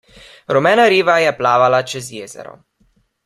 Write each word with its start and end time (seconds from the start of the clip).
Rumena 0.55 0.85
riba 0.93 1.17
je 1.25 1.33
plavala 1.43 1.83
čez 1.93 2.11
jezero. 2.21 2.57